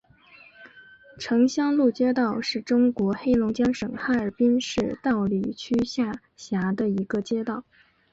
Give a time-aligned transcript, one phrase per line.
[1.19, 7.63] 城乡路街道是中国黑龙江省哈尔滨市道里区下辖的一个街道。